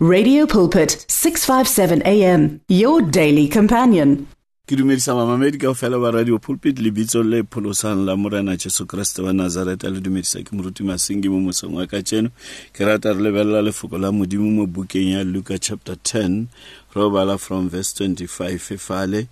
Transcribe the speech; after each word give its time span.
Radio 0.00 0.46
Pulpit 0.46 1.04
657 1.08 2.02
AM 2.06 2.60
your 2.68 3.02
daily 3.02 3.48
companion. 3.48 4.28
ke 4.66 4.76
dumedisa 4.76 5.14
mamamedi 5.14 5.58
kao 5.58 5.74
fela 5.74 5.98
ba 5.98 6.10
radio 6.10 6.38
pulpit 6.38 6.78
lebitso 6.78 7.22
le 7.22 7.42
pholosang 7.42 8.06
la 8.06 8.16
morena 8.16 8.56
jesu 8.56 8.86
kriste 8.86 9.22
wa 9.22 9.32
nazareta 9.32 9.90
le 9.90 10.00
dumedisa 10.00 10.42
ke 10.44 10.54
moruti 10.54 10.82
Masingi 10.84 11.28
mo 11.28 11.40
mosong 11.40 11.74
wa 11.74 11.86
ka 11.86 12.02
tseno 12.02 12.30
ke 12.72 12.86
rata 12.86 13.12
re 13.12 13.22
lebelela 13.22 13.62
lefoko 13.62 13.98
la 13.98 14.12
modimo 14.12 14.50
mo 14.50 14.66
bukeng 14.66 15.18
ya 15.18 15.24
luka 15.24 15.58
chapter 15.58 15.96
10 15.96 16.46
ro 16.94 17.10
bala 17.10 17.36
from 17.38 17.68
verse 17.68 17.92
25 17.92 18.78
fale. 18.78 19.26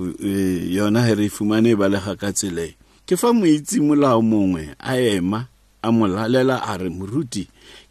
Yona 0.00 1.04
he 1.04 1.14
re 1.14 1.28
fumane 1.28 1.72
e 1.72 1.76
balega 1.76 2.16
ka 2.16 2.32
tsele 2.32 2.72
ke 3.06 3.16
fa 3.20 3.32
moitsi 3.36 3.80
molao 3.80 4.22
mongwe 4.22 4.72
a 4.80 4.96
ema 4.96 5.44
a 5.86 5.88
mo 5.94 6.10
lalela 6.10 6.56
a 6.66 6.74
re 6.82 6.90
moruti 6.90 7.44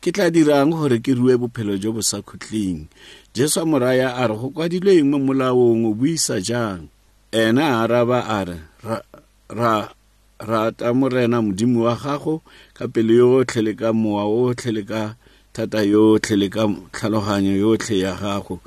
ke 0.03 0.11
tla 0.11 0.27
dirang 0.35 0.75
gore 0.75 0.99
ke 0.99 1.15
rue 1.15 1.39
bophelo 1.39 1.79
jo 1.79 1.95
bo 1.95 2.01
sa 2.03 2.19
khutleng 2.19 2.91
jesu 3.35 3.63
a 3.63 3.65
mo 3.65 3.79
raya 3.79 4.09
a 4.19 4.27
re 4.27 4.35
go 4.35 4.47
kwadilwe 4.55 4.99
eng 4.99 5.09
mo 5.11 5.17
molaong? 5.19 5.87
O 5.87 5.91
buisa 5.95 6.43
jang? 6.43 6.91
Ena 7.31 7.63
a 7.63 7.75
araba 7.83 8.19
a 8.27 8.39
re 8.47 8.57
ra, 8.83 8.97
ra 9.49 9.73
rata 10.39 10.93
morena 10.93 11.41
modimo 11.41 11.87
wa 11.87 11.95
gago 11.95 12.43
ka 12.73 12.87
pelo 12.87 13.13
yotlhe 13.13 13.61
le 13.63 13.73
ka 13.73 13.89
mowa 13.91 14.23
otlhe 14.27 14.71
le 14.71 14.83
ka 14.83 15.15
thata 15.55 15.79
yotlhe 15.83 16.35
le 16.35 16.47
ka 16.51 16.63
tlhaloganyo 16.91 17.53
yotlhe 17.63 17.95
ya 18.03 18.13
gago 18.15 18.59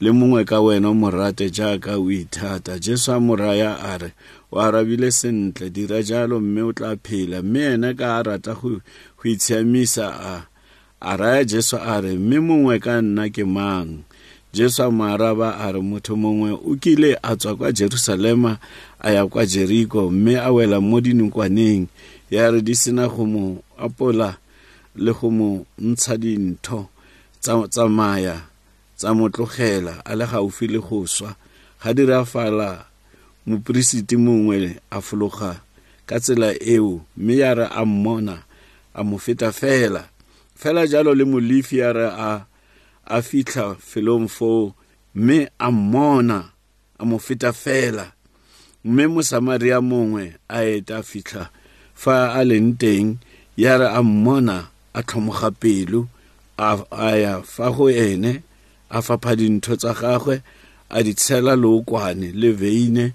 le 0.00 0.10
mongwe 0.12 0.44
ka 0.44 0.60
wena 0.60 0.94
mo 0.94 1.10
rate 1.10 1.50
jaaka 1.50 1.98
o 1.98 2.10
ithata. 2.10 2.78
Jesu 2.78 3.12
a 3.12 3.20
mo 3.20 3.36
raya 3.36 3.76
a 3.76 3.98
re 3.98 4.12
o 4.52 4.56
arabile 4.58 5.10
sentle 5.12 5.70
dira 5.70 6.02
jalo 6.02 6.40
mme 6.40 6.62
o 6.62 6.72
tla 6.72 6.96
phela. 6.96 7.42
Mme 7.42 7.60
ene 7.74 7.94
ka 7.94 8.18
a 8.18 8.22
rata 8.22 8.54
go 8.54 8.80
itshiamisa 9.24 10.06
a 10.08 10.46
a 11.00 11.16
raya 11.16 11.44
jesu 11.44 11.76
a 11.76 12.00
re 12.00 12.16
mme 12.16 12.40
mongwe 12.40 12.80
ka 12.80 13.00
nna 13.02 13.28
ke 13.28 13.44
mang? 13.44 14.04
Jesu 14.52 14.82
a 14.82 14.90
mo 14.90 15.04
araba 15.04 15.60
a 15.60 15.72
re 15.72 15.80
motho 15.80 16.16
mongwe 16.16 16.50
o 16.56 16.76
kile 16.80 17.18
a 17.22 17.36
tswa 17.36 17.56
kwa 17.56 17.72
jerusalema 17.72 18.58
a 19.00 19.12
ya 19.12 19.26
kwa 19.26 19.46
jeriko 19.46 20.10
mme 20.10 20.40
a 20.40 20.48
wela 20.52 20.80
mo 20.80 21.00
dinokwaneng. 21.00 21.88
Ya 22.30 22.50
re 22.50 22.62
di 22.62 22.74
sena 22.74 23.04
go 23.08 23.26
mo 23.26 23.60
apola 23.76 24.36
le 24.96 25.12
go 25.12 25.30
mo 25.30 25.66
ntsha 25.78 26.16
dintho 26.16 26.88
tsa 27.40 27.68
tsamaya 27.68 28.49
tsa 29.00 29.14
motlogela 29.14 29.94
a 30.04 30.12
le 30.14 30.26
gaufi 30.26 30.66
le 30.68 30.78
go 30.78 31.06
swa. 31.06 31.32
Ga 31.82 31.94
dira 31.96 32.24
fala 32.24 32.84
moporesiti 33.46 34.16
mongwe 34.16 34.76
a 34.90 35.00
fologa 35.00 35.52
ka 36.08 36.20
tsela 36.20 36.52
eo 36.74 37.00
mme 37.16 37.34
ya 37.36 37.50
re 37.54 37.64
a 37.64 37.82
mmona 37.84 38.36
a 38.94 39.00
mo 39.08 39.16
feta 39.18 39.52
fela. 39.52 40.04
Fela 40.60 40.86
jalo 40.86 41.14
le 41.14 41.24
molefi 41.24 41.78
ya 41.78 41.92
re 41.92 42.06
a 42.12 42.44
a 43.06 43.18
fitlha 43.22 43.74
felong 43.90 44.28
foo 44.28 44.72
mme 45.14 45.48
a 45.58 45.68
mmona 45.70 46.38
a 46.98 47.04
mo 47.08 47.18
feta 47.18 47.52
fela. 47.52 48.12
Mme 48.84 49.06
mosamaria 49.06 49.80
mongwe 49.80 50.36
a 50.48 50.58
eta 50.64 51.00
a 51.00 51.02
fitlha 51.02 51.48
fa 51.94 52.36
a 52.36 52.44
leng 52.44 52.76
teng 52.76 53.16
ya 53.56 53.78
re 53.80 53.88
a 53.88 54.02
mmona 54.02 54.68
a 54.92 55.00
tlhomoga 55.02 55.50
pelo 55.50 56.08
a 56.60 57.16
ya 57.16 57.40
fa 57.42 57.72
go 57.72 57.88
ene 57.88 58.42
a 58.90 58.98
fapha 59.06 59.32
dintho 59.38 59.76
tsa 59.76 59.92
gagwe 59.94 60.42
a 60.90 60.98
di 61.06 61.12
tshela 61.14 61.54
leokwane 61.62 62.28
le 62.40 62.50
veine 62.60 63.06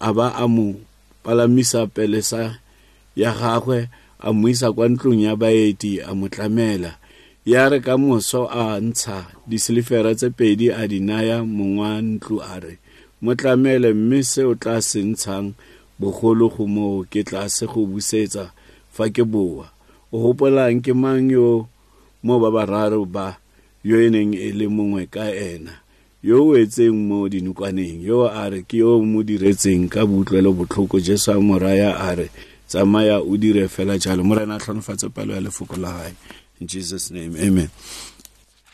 a 0.00 0.08
ba 0.16 0.26
a 0.36 0.44
mo 0.54 0.76
palamisa 1.24 1.86
pelesa 1.86 2.60
ya 3.16 3.32
gagwe 3.32 3.88
a 4.20 4.32
mo 4.32 4.48
isa 4.48 4.72
kwa 4.72 4.88
ntlong 4.88 5.20
ya 5.24 5.36
baeti 5.36 6.00
a 6.00 6.14
mo 6.14 6.28
tlamela. 6.28 6.96
Ya 7.44 7.68
re 7.68 7.80
ka 7.80 8.00
moso 8.00 8.48
a 8.48 8.80
ntsha 8.80 9.28
disilifera 9.46 10.16
tse 10.16 10.32
pedi 10.32 10.72
a 10.72 10.88
di 10.88 11.00
naya 11.00 11.44
mong 11.44 11.76
wa 11.80 12.00
ntlo 12.00 12.40
a 12.40 12.56
re 12.60 12.80
mo 13.20 13.36
tlamele 13.36 13.92
mme 13.92 14.24
se 14.24 14.44
o 14.44 14.54
tla 14.56 14.80
se 14.80 15.00
ntshang 15.04 15.52
bogolo 16.00 16.48
go 16.48 16.64
moo 16.64 17.04
ke 17.04 17.20
tla 17.20 17.48
se 17.48 17.68
go 17.68 17.84
busetsa 17.84 18.52
fa 18.92 19.08
ke 19.12 19.24
boa. 19.24 19.68
O 20.08 20.16
gopolang 20.24 20.80
ke 20.80 20.92
mang 20.96 21.28
yo? 21.28 21.68
Mo 22.24 22.40
ba 22.40 22.48
bararo 22.48 23.04
ba 23.04 23.36
yo 23.84 24.00
e 24.00 24.10
neng 24.10 24.32
e 24.34 24.52
le 24.52 24.66
mongwe 24.68 25.06
ka 25.06 25.28
ena 25.28 25.84
yo 26.24 26.40
o 26.40 26.56
etseng 26.56 26.96
mo 26.96 27.28
dinokwaneng 27.28 28.00
yo 28.00 28.24
a 28.24 28.48
re 28.48 28.64
ke 28.64 28.80
yo 28.80 28.96
mo 29.04 29.20
diretseng 29.20 29.92
ka 29.92 30.08
boutlwelo 30.08 30.56
botlhoko 30.56 30.96
jesu 30.96 31.30
a 31.32 31.36
moraya 31.36 31.92
a 31.92 32.16
re 32.16 32.28
tsamaya 32.64 33.20
o 33.20 33.36
dire 33.36 33.68
fela 33.68 33.98
jalo. 34.00 34.24
Morena 34.24 34.56
a 34.56 34.58
tlhonofatse 34.58 35.12
palo 35.12 35.34
ya 35.34 35.40
lefoko 35.40 35.76
la 35.76 35.92
gae 35.92 36.14
in 36.60 36.66
jesus 36.66 37.10
name 37.10 37.36
amen. 37.36 37.68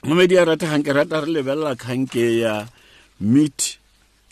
Momedi 0.06 0.38
a 0.38 0.44
rategang 0.46 0.86
ke 0.86 0.94
rata 0.94 1.20
re 1.20 1.26
lebelela 1.26 1.74
kganke 1.74 2.38
ya 2.38 2.66
meet 3.20 3.78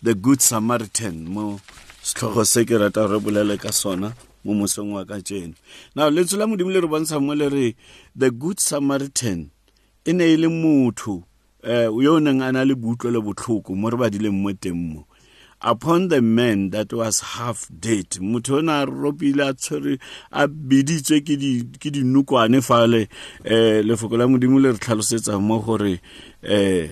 the 0.03 0.15
good 0.15 0.41
samaritan 0.41 1.27
mo 1.27 1.61
setlhogo 2.03 2.47
se 2.47 2.65
ke 2.65 2.79
rata 2.79 3.07
re 3.11 3.19
bolele 3.19 3.59
ka 3.59 3.73
sona 3.73 4.15
mo 4.45 4.55
mosong 4.55 4.95
wa 4.95 5.05
ka 5.05 5.19
jeno 5.19 5.53
now 5.99 6.09
letso 6.09 6.39
la 6.39 6.47
modimo 6.47 6.71
le 6.71 6.81
re 6.81 6.89
bontsha 6.89 7.21
mo 7.21 7.35
le 7.35 7.49
re 7.51 7.75
the 8.17 8.31
good 8.31 8.63
samaritan 8.63 9.51
e 10.09 10.13
ne 10.13 10.25
e 10.33 10.37
le 10.37 10.49
motho 10.49 11.25
um 11.63 12.01
yo 12.03 12.15
o 12.17 12.21
neng 12.21 12.41
a 12.41 12.49
na 12.53 12.65
le 12.65 12.75
boutlwelo 12.75 13.21
botlhoko 13.21 13.77
mo 13.77 13.91
re 13.91 13.97
badileng 14.01 14.41
mo 14.41 14.53
teng 14.53 14.81
mo. 14.95 15.05
Upon 15.61 16.09
the 16.09 16.23
man 16.23 16.71
that 16.71 16.93
was 16.95 17.21
half 17.21 17.69
dead 17.69 18.09
motho 18.17 18.57
o 18.57 18.61
ne 18.63 18.73
a 18.73 18.87
ropile 18.87 19.45
a 19.45 19.53
tshwere 19.53 19.99
a 20.33 20.49
biditswe 20.49 21.21
ke 21.21 21.91
dinokwane 21.93 22.65
fale 22.65 23.09
um 23.45 23.85
lefoko 23.85 24.17
la 24.17 24.25
modimo 24.25 24.57
le 24.59 24.73
re 24.73 24.79
tlhalosetsa 24.79 25.37
mo 25.41 25.61
gore 25.61 26.01
um 26.41 26.89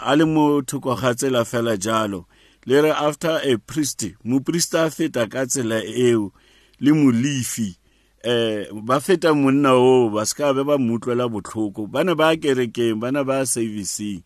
a 0.00 0.16
le 0.16 0.24
mo 0.26 0.62
thoko 0.62 0.98
ga 0.98 1.14
tsela 1.14 1.44
fela 1.46 1.78
jalo. 1.78 2.26
Le 2.66 2.82
re 2.82 2.90
after 2.90 3.38
a 3.44 3.56
priest 3.58 4.10
mopriest 4.24 4.74
a 4.74 4.90
feta 4.90 5.30
ka 5.30 5.46
tsela 5.46 5.84
eo 5.86 6.32
le 6.80 6.90
molifi 6.90 7.76
eh 8.24 8.72
ba 8.72 9.00
feta 9.00 9.34
monna 9.34 9.74
o 9.76 10.08
ba 10.08 10.24
ska 10.24 10.54
be 10.56 10.64
ba 10.64 10.78
mutlwela 10.78 11.28
botlhoko 11.28 11.86
bana 11.86 12.14
ba 12.14 12.32
kerekeng 12.36 12.96
bana 12.96 13.20
ba 13.24 13.44
servicing 13.44 14.22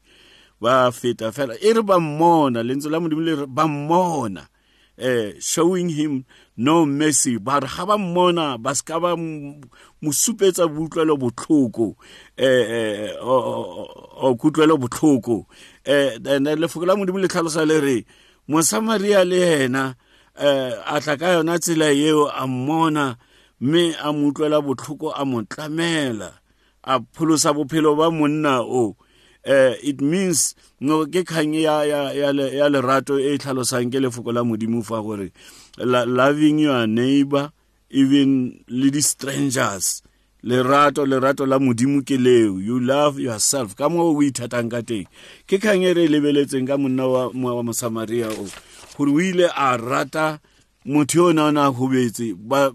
ba 0.60 0.90
feta 0.92 1.32
fela. 1.32 1.54
E 1.58 1.72
re 1.72 1.82
ba 1.82 1.98
mmona 1.98 2.62
lentswe 2.62 2.90
la 2.90 3.00
modimo 3.00 3.22
le 3.26 3.34
re 3.42 3.46
ba 3.46 3.66
mmona. 3.66 4.46
Eh 4.98 5.34
showing 5.40 5.90
him 5.90 6.24
no 6.56 6.86
mercy. 6.86 7.38
Ba 7.38 7.58
re 7.60 7.66
ga 7.66 7.86
ba 7.86 7.98
mmona 7.98 8.58
ba 8.58 8.74
ska 8.74 9.00
ba 9.02 9.16
mo 9.16 10.10
supetsa 10.12 10.66
boutlwelo 10.70 11.18
botlhoko 11.18 11.96
eh 12.36 13.14
o 13.18 14.34
kutlwelo 14.38 14.78
botlhoko 14.78 15.46
eh 15.84 16.18
lefoko 16.22 16.86
la 16.86 16.94
modimo 16.94 17.18
le 17.18 17.28
tlhalosa 17.28 17.66
le 17.66 17.80
re 17.80 18.04
mosamaria 18.46 19.24
le 19.24 19.38
yena 19.38 19.94
eh 20.38 20.70
a 20.86 21.00
tla 21.02 21.16
ka 21.18 21.34
yona 21.34 21.58
tsela 21.58 21.90
eo 21.90 22.30
a 22.30 22.46
mmona 22.46 23.16
mme 23.60 23.94
a 24.02 24.12
mo 24.12 24.28
utlwela 24.30 24.60
botlhoko 24.62 25.12
a 25.14 25.24
mo 25.24 25.42
tlamela 25.42 26.38
a 26.84 27.00
pholosa 27.12 27.52
bophelo 27.52 27.96
ba 27.96 28.10
monna 28.10 28.62
o. 28.62 28.96
Uh, 29.46 29.72
it 29.82 30.00
means 30.00 30.54
no 30.80 31.06
ke 31.06 31.24
kgang 31.24 31.54
ya, 31.54 31.82
ya, 31.82 32.10
ya, 32.12 32.32
ya 32.32 32.66
lerato 32.68 33.16
e 33.16 33.38
tlhalosang 33.38 33.88
ke 33.90 33.96
lefoko 33.96 34.32
la 34.34 34.42
modimo 34.44 34.84
fa 34.84 35.00
gore 35.00 35.32
loving 35.78 36.58
your 36.58 36.86
neighbor 36.86 37.50
even 37.88 38.60
le 38.68 38.90
di-strangers 38.90 40.02
lerato 40.42 41.06
lerato 41.06 41.46
la 41.46 41.58
modimo 41.58 42.02
ke 42.02 42.18
leo. 42.18 42.58
You 42.58 42.80
love 42.80 43.18
yourself. 43.18 43.74
Ka 43.74 43.88
mo 43.88 44.12
o 44.12 44.22
ithatang 44.22 44.70
ka 44.70 44.82
teng. 44.82 45.06
Ke 45.46 45.58
kgang 45.58 45.82
e 45.82 45.92
re 45.94 46.04
e 46.06 46.08
lebeletseng 46.08 46.66
ka 46.66 46.76
monna 46.76 47.08
wa, 47.08 47.28
wa 47.32 47.62
mosamaria 47.62 48.30
o 48.30 48.46
gore 48.96 49.10
o 49.10 49.20
ile 49.20 49.48
a 49.50 49.76
rata 49.78 50.40
motho 50.88 51.18
yo 51.18 51.32
na 51.32 51.52
na 51.52 51.68
hobetse 51.68 52.34
ba 52.34 52.72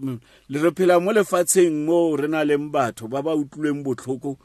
le 0.48 0.58
re 0.62 0.70
phela 0.70 1.00
mo 1.02 1.10
lefatsheng 1.12 1.84
mo 1.86 2.14
re 2.16 2.28
na 2.30 2.44
leng 2.48 2.70
batho 2.70 3.10
ba 3.10 3.18
ba 3.26 3.34
utlwileng 3.34 3.82
botlhoko 3.82 4.38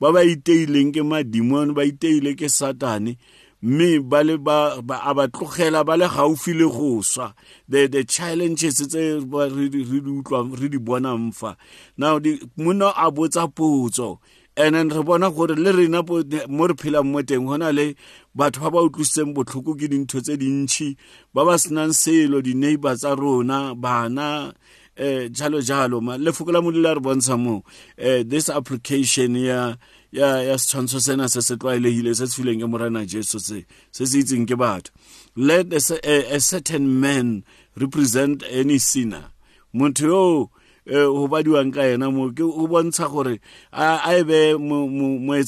ba 0.00 0.12
ba 0.14 0.22
iteileng 0.22 0.94
ke 0.94 1.02
madimon 1.02 1.74
ba 1.74 1.82
iteile 1.82 2.38
ke 2.38 2.46
satane 2.46 3.18
mme 3.62 3.98
ba 4.00 4.22
le 4.22 4.36
ba 4.38 4.78
a 4.78 5.14
ba 5.14 5.24
tlogela 5.28 5.82
ba 5.82 5.96
le 5.96 6.06
gaufi 6.06 6.52
le 6.54 6.68
go 6.68 7.02
swa. 7.02 7.34
The 7.68 7.86
the 7.88 8.04
challenges 8.04 8.78
tse 8.78 9.18
re 9.18 9.68
di 9.68 9.82
utlwa 9.82 10.46
re 10.60 10.68
di 10.68 10.78
bonang 10.78 11.34
fa. 11.34 11.56
Now 11.96 12.18
di 12.18 12.38
monna 12.56 12.92
a 12.94 13.10
botsa 13.10 13.48
potso 13.50 14.18
and 14.56 14.74
then 14.74 14.88
re 14.88 15.02
bona 15.02 15.30
gore 15.30 15.54
le 15.54 15.72
rena 15.72 16.02
mo 16.02 16.66
re 16.66 16.74
phelang 16.74 17.12
mo 17.12 17.22
teng 17.22 17.46
go 17.46 17.56
na 17.56 17.70
le 17.70 17.94
batho 18.36 18.60
ba 18.62 18.70
ba 18.70 18.80
utlwisitseng 18.88 19.34
botlhoko 19.34 19.76
ke 19.76 19.88
dintho 19.88 20.20
tse 20.20 20.36
dintšhi 20.36 20.96
ba 21.34 21.44
ba 21.44 21.58
senang 21.58 21.92
selo 21.92 22.40
di-neighbor 22.40 22.96
tsa 22.96 23.14
rona 23.14 23.74
bana 23.74 24.52
eh 24.96 25.28
jalo 25.28 25.60
jalo. 25.60 26.00
Ma 26.00 26.16
lefoko 26.16 26.52
la 26.52 26.60
modile 26.60 26.88
a 26.90 26.94
re 26.94 27.00
bontsha 27.00 27.36
mo 27.38 27.62
eh 27.98 28.22
this 28.24 28.48
application 28.48 29.36
ya 29.36 29.76
ya 30.10 30.40
ya 30.40 30.56
setshwantsho 30.56 31.00
sena 31.00 31.28
se 31.28 31.40
se 31.42 31.56
tlwaelegile 31.56 32.16
se 32.16 32.26
se 32.26 32.40
fileng 32.40 32.60
ke 32.60 32.66
morena 32.66 33.04
jesu 33.04 33.38
se 33.38 33.66
se 33.92 34.06
se 34.06 34.18
itseng 34.24 34.48
ke 34.48 34.56
batho. 34.56 34.90
Let 35.36 35.68
a, 35.72 35.80
a, 36.02 36.36
a 36.36 36.40
certain 36.40 37.00
man 37.00 37.44
represent 37.76 38.42
any 38.50 38.78
sinner. 38.78 39.32
Motho 39.74 40.08
yo 40.08 40.50
go 40.86 41.28
badiwang 41.28 41.74
ka 41.74 41.82
ena 41.82 42.10
mo 42.10 42.30
ke 42.30 42.42
o 42.42 42.66
bontsha 42.66 43.10
gore 43.10 43.40
a 43.72 44.18
e 44.18 44.22
be 44.22 44.54
mongwe 44.54 45.42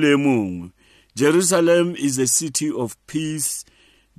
le 0.00 0.12
e 0.12 0.16
mongwe. 0.16 0.72
Jerusalem 1.16 1.94
is 1.96 2.18
a 2.18 2.26
city 2.26 2.72
of 2.72 2.96
peace. 3.06 3.64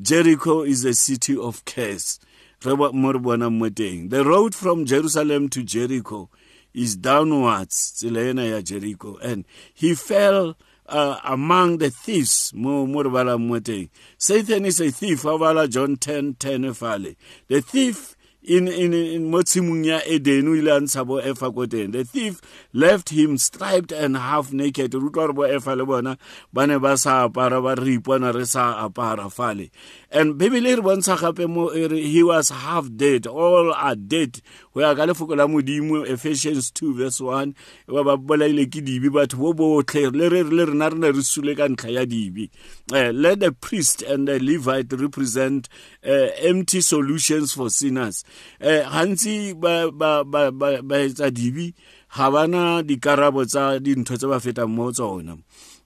Jericho 0.02 0.62
is 0.62 0.86
a 0.86 0.94
city 0.94 1.38
of 1.38 1.66
curse. 1.66 2.20
Mo 2.64 3.12
re 3.12 3.20
bonang 3.20 3.58
mo 3.58 3.70
teng. 3.70 4.10
The 4.10 4.24
road 4.24 4.56
from 4.56 4.86
jerusalem 4.86 5.50
to 5.50 5.64
jericho 5.64 6.30
is 6.74 6.96
downwards 6.96 8.00
tsela 8.00 8.30
ena 8.30 8.46
ya 8.46 8.62
jericho. 8.62 9.18
And 9.18 9.44
he 9.74 9.94
fell 9.94 10.58
uh, 10.88 11.20
among 11.26 11.80
the 11.80 11.90
thieves 11.90 12.54
mo 12.56 12.86
mo 12.86 13.04
re 13.04 13.10
balang 13.10 13.48
mo 13.48 13.60
teng. 13.60 13.90
Satan 14.18 14.66
is 14.66 14.80
a 14.80 14.90
thief 14.90 15.24
ha 15.24 15.38
bala 15.38 15.68
john 15.68 15.98
10 15.98 16.36
10 16.36 16.74
fale. 16.74 17.14
The 17.50 17.62
thief 17.62 18.16
in 18.48 18.68
in 18.68 18.94
in 18.94 19.30
mo 19.32 19.42
tshimong 19.42 19.86
ya 19.86 20.02
eden 20.06 20.48
o 20.48 20.56
ile 20.56 20.72
a 20.72 20.80
ntsha 20.80 21.06
bo 21.06 21.22
efa 21.22 21.52
ko 21.54 21.66
teng. 21.66 21.92
The 21.92 22.04
thief 22.04 22.42
left 22.74 23.10
him 23.10 23.38
striped 23.38 23.92
and 23.92 24.18
half 24.18 24.54
naked. 24.54 24.94
Re 24.94 25.00
utlwa 25.00 25.28
re 25.28 25.34
bo 25.34 25.42
efa 25.44 25.76
le 25.76 25.86
bona 25.86 26.18
ba 26.54 26.68
ne 26.68 26.78
ba 26.78 26.98
sa 26.98 27.28
apara 27.28 27.62
ba 27.62 27.76
re 27.76 27.98
ipona 27.98 28.34
re 28.34 28.46
sa 28.46 28.88
apara 28.88 29.32
fale. 29.32 29.70
And 30.12 30.36
bibele 30.36 30.78
re 30.78 30.82
bontsha 30.82 31.18
gape 31.18 31.50
mo 31.50 31.70
he 31.70 32.22
was 32.24 32.50
half 32.50 32.88
dead. 32.96 33.28
All 33.28 33.74
are 33.74 33.96
dead. 33.96 34.42
Go 34.74 34.82
ya 34.82 34.94
ka 34.94 35.06
lefoko 35.06 35.36
la 35.36 35.48
modimo 35.48 36.06
ephesians 36.06 36.72
2 36.72 36.94
verse 36.94 37.20
1 37.20 37.54
ba 37.88 38.04
ba 38.04 38.18
bolaile 38.18 38.70
ke 38.70 38.86
dibi 38.86 39.10
batho 39.10 39.38
bo 39.38 39.54
botlhe 39.54 40.14
le 40.14 40.30
re 40.30 40.44
le 40.44 40.66
rena 40.66 40.90
re 40.90 40.98
ne 40.98 41.10
re 41.10 41.24
sule 41.24 41.56
ka 41.58 41.68
ntlha 41.68 41.90
ya 41.90 42.06
dibi. 42.06 42.50
Uh, 42.94 43.10
let 43.10 43.40
the 43.40 43.52
priest 43.52 44.04
and 44.04 44.28
the 44.28 44.40
levite 44.40 44.94
represent 44.94 45.68
uh, 46.06 46.30
empty 46.38 46.82
solutions 46.82 47.52
for 47.54 47.70
sinners 47.70 48.24
uh, 48.62 48.84
gantsi 48.90 49.54
ba 49.60 50.98
etsa 51.00 51.32
dibi 51.32 51.74
ga 52.16 52.32
bana 52.32 52.84
dikarabo 52.84 53.46
tsa 53.46 53.80
dintho 53.80 54.18
tse 54.18 54.28
ba 54.28 54.40
fetang 54.40 54.70
mo 54.70 54.92
tsona. 54.92 55.38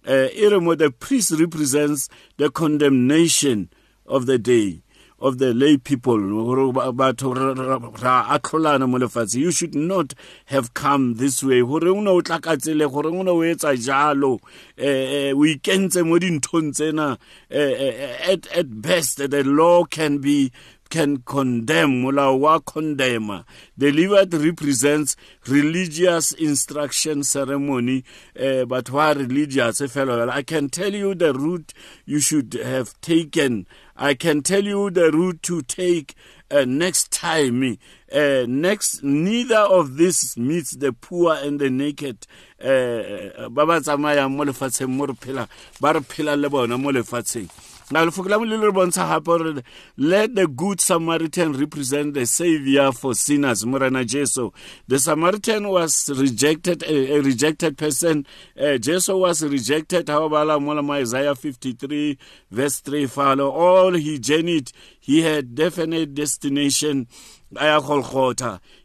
Uh, 0.08 0.30
e 0.32 0.48
re 0.48 0.60
mo 0.60 0.76
the 0.76 0.92
priest 0.92 1.32
represents 1.40 2.10
the 2.38 2.50
condemnation 2.50 3.70
of 4.06 4.26
the 4.26 4.38
day 4.38 4.82
of 5.22 5.38
the 5.38 5.54
lay 5.54 5.78
people. 5.78 6.18
Batho 6.18 7.36
ra 8.02 8.38
atlholana 8.38 8.88
mo 8.88 8.98
you 9.38 9.52
should 9.52 9.76
not 9.76 10.14
have 10.46 10.74
come 10.74 11.16
this 11.16 11.44
way. 11.44 11.62
Gore 11.62 11.90
o 11.90 12.00
ne 12.00 12.10
o 12.10 12.22
tlakatsele 12.22 12.90
gore 12.92 13.08
o 13.08 13.22
ne 13.22 13.32
o 13.32 13.40
etsa 13.40 13.76
jalo. 13.76 14.40
Eh 14.78 15.32
o 15.34 15.44
ikentse 15.44 16.06
mo 16.06 16.18
dinthong 16.18 16.72
tsena. 16.74 17.18
At 17.52 18.82
best 18.82 19.18
the 19.30 19.44
law 19.44 19.84
can 19.84 20.20
be 20.20 20.52
can 20.90 21.18
condemn 21.18 22.04
molao 22.04 22.40
wa 22.40 22.60
condemn. 22.60 23.44
The 23.78 23.92
levite 23.92 24.34
represents 24.34 25.16
religious 25.48 26.32
instruction 26.34 27.24
ceremony 27.24 28.04
uh, 28.40 28.66
but 28.66 28.90
why 28.90 29.12
religious 29.12 29.80
fellow 29.92 30.28
i 30.30 30.42
can 30.42 30.70
tell 30.70 30.94
you 30.94 31.16
the 31.16 31.34
route 31.34 31.74
you 32.06 32.20
should 32.20 32.54
have 32.54 33.00
taken. 33.02 33.68
I 33.96 34.14
can 34.14 34.42
tell 34.44 34.64
you 34.64 34.90
the 34.90 35.12
route 35.12 35.44
to 35.44 35.62
take 35.62 36.16
uh, 36.50 36.66
next 36.66 37.12
time 37.12 37.78
uh, 38.14 38.46
next 38.48 39.04
neither 39.04 39.58
of 39.58 39.98
this 39.98 40.38
meets 40.38 40.72
the 40.72 40.94
poor 40.94 41.36
and 41.36 41.60
the 41.60 41.70
naked 41.70 42.26
ba 42.60 43.66
ba 43.66 43.80
tsamayang 43.80 44.32
mo 44.36 44.44
lefatsheng 44.46 44.90
mo 44.90 45.06
re 45.06 45.14
phela 45.14 45.48
now 47.92 48.06
bontsha 48.06 49.64
let 49.98 50.36
the 50.36 50.48
good 50.48 50.80
samaritan 50.80 51.54
represent 51.54 52.14
the 52.14 52.26
savior 52.26 52.92
for 52.92 53.14
sinners 53.14 53.66
morena 53.66 54.06
jesu. 54.06 54.52
The 54.88 55.00
samaritan 55.00 55.68
was 55.68 56.10
rejected 56.16 56.84
a, 56.84 57.20
rejected 57.22 57.78
person. 57.78 58.26
Uh, 58.60 58.78
jesu 58.78 59.18
was 59.18 59.44
rejected 59.44 60.10
how 60.10 60.30
bala 60.30 60.60
mola 60.60 60.84
isaiah 60.94 61.36
53 61.36 62.18
verse 62.52 62.80
3 62.82 63.08
follow 63.08 63.50
all 63.50 63.94
he 63.94 64.20
journeyed 64.20 64.72
he 65.00 65.22
had 65.22 65.56
definite 65.56 66.14
destination 66.14 67.08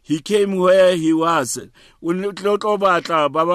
he 0.01 0.19
came 0.19 0.55
where 0.57 0.95
he 0.95 1.13
was 1.13 1.57
o 1.57 2.13
tlo 2.13 2.57
tlo 2.57 2.77
batla 2.77 3.29
ba 3.31 3.45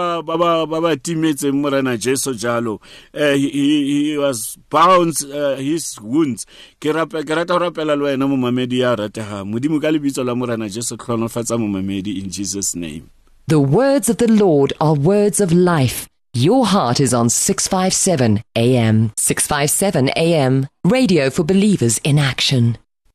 ba 0.80 0.96
timetseng 0.96 1.52
morena 1.60 1.96
jesu 1.96 2.34
jalo 2.34 2.80
uh, 3.14 3.34
he, 3.34 4.16
was 4.18 4.56
bound 4.70 5.14
uh, 5.32 5.56
his 5.56 5.98
wounds 6.00 6.46
ke 6.80 6.92
rata 6.94 7.22
go 7.24 7.58
rapela 7.58 7.96
le 7.96 8.04
wena 8.04 8.28
momamedi 8.28 8.80
ya 8.80 8.96
modimo 9.44 9.80
ka 9.80 9.90
lebitso 9.90 10.24
la 10.24 10.34
morena 10.34 10.68
jesu 10.68 10.96
momamedi 10.96 12.18
in 12.18 12.30
jesus 12.30 12.74
name 12.74 13.02
the 13.48 13.58
words 13.58 14.08
of 14.08 14.16
the 14.18 14.28
lord 14.28 14.72
are 14.80 14.94
words 14.94 15.40
of 15.40 15.52
life 15.52 16.10
your 16.32 16.64
heart 16.64 17.00
is 17.00 17.12
on 17.12 17.28
657 17.28 18.42
AM. 18.54 19.12
657 19.16 20.10
AM. 20.10 20.68
Radio 20.84 21.28
for 21.28 21.42
believers 21.42 21.98
in 22.04 22.20
action. 22.20 22.78